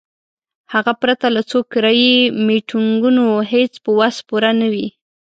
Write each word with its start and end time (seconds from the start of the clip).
هغه 0.73 0.93
پرته 1.01 1.25
له 1.35 1.41
څو 1.49 1.57
کرایي 1.71 2.15
میټینګونو 2.45 3.25
هیڅ 3.51 3.71
په 3.83 3.89
وس 3.99 4.15
پوره 4.27 4.51
نه 4.61 4.67
وي. 4.73 4.87